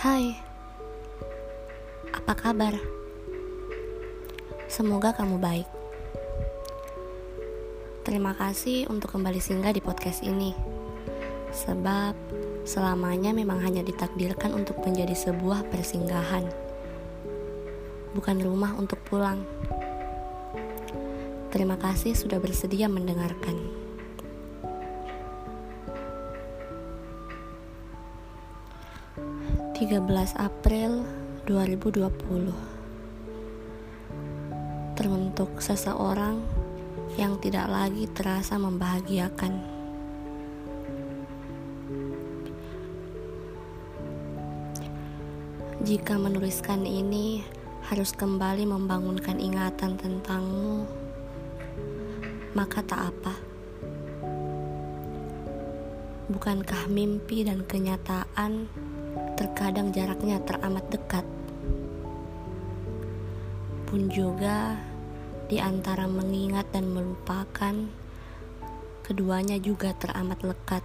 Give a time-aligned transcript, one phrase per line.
[0.00, 0.32] Hai,
[2.08, 2.72] apa kabar?
[4.64, 5.68] Semoga kamu baik.
[8.08, 10.56] Terima kasih untuk kembali singgah di podcast ini,
[11.52, 12.16] sebab
[12.64, 16.48] selamanya memang hanya ditakdirkan untuk menjadi sebuah persinggahan,
[18.16, 19.44] bukan rumah untuk pulang.
[21.52, 23.89] Terima kasih sudah bersedia mendengarkan.
[29.80, 29.96] 13
[30.36, 31.08] April
[31.48, 32.12] 2020
[34.92, 36.44] Teruntuk seseorang
[37.16, 39.56] yang tidak lagi terasa membahagiakan.
[45.80, 47.40] Jika menuliskan ini
[47.88, 50.84] harus kembali membangunkan ingatan tentangmu
[52.52, 53.32] Maka tak apa.
[56.28, 58.68] Bukankah mimpi dan kenyataan
[59.40, 61.24] terkadang jaraknya teramat dekat.
[63.88, 64.76] Pun juga
[65.48, 67.72] di antara mengingat dan melupakan,
[69.00, 70.84] keduanya juga teramat lekat.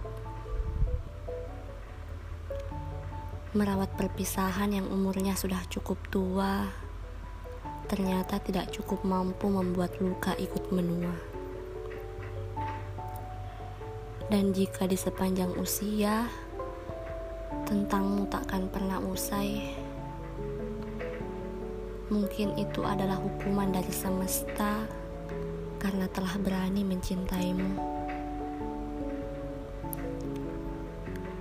[3.52, 6.64] Merawat perpisahan yang umurnya sudah cukup tua,
[7.92, 11.12] ternyata tidak cukup mampu membuat luka ikut menua.
[14.32, 16.45] Dan jika di sepanjang usia,
[17.66, 19.74] tentangmu takkan pernah usai.
[22.06, 24.86] Mungkin itu adalah hukuman dari semesta
[25.82, 27.74] karena telah berani mencintaimu.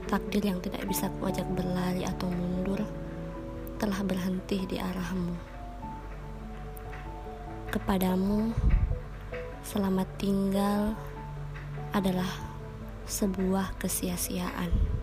[0.09, 2.81] Takdir yang tidak bisa kuajak berlari atau mundur
[3.77, 5.37] telah berhenti di arahmu.
[7.69, 8.49] Kepadamu,
[9.61, 10.97] selamat tinggal
[11.93, 12.29] adalah
[13.05, 14.94] sebuah kesia-siaan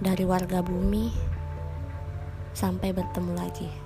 [0.00, 1.10] dari warga bumi.
[2.54, 3.83] Sampai bertemu lagi.